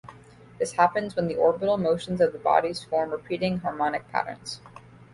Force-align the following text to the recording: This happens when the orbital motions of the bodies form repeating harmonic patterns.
This 0.57 0.71
happens 0.71 1.15
when 1.15 1.27
the 1.27 1.35
orbital 1.35 1.77
motions 1.77 2.21
of 2.21 2.33
the 2.33 2.39
bodies 2.39 2.83
form 2.83 3.11
repeating 3.11 3.59
harmonic 3.59 4.07
patterns. 4.09 4.59